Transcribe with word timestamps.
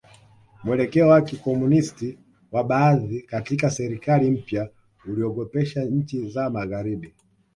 Mwelekeo 0.63 1.07
wa 1.07 1.21
Kikomunisti 1.21 2.17
wa 2.51 2.63
baadhi 2.63 3.21
katika 3.21 3.69
serikali 3.69 4.31
mpya 4.31 4.69
uliogopesha 5.05 5.85
nchi 5.85 6.29
za 6.29 6.49
Magharibi 6.49 7.13